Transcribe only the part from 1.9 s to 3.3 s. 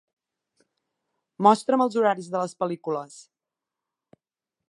horaris de les pel·lícules